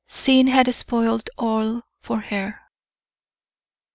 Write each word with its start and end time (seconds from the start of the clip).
Sin 0.07 0.47
had 0.47 0.73
spoiled 0.73 1.29
all 1.37 1.83
for 2.01 2.21
her. 2.21 2.59